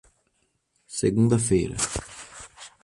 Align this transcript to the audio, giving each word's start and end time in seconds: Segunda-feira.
Segunda-feira. 0.99 1.77